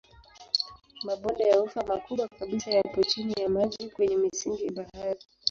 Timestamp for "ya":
1.49-1.57, 3.41-3.49, 4.65-4.71